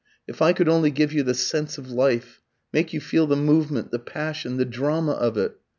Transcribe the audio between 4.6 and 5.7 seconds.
drama of it!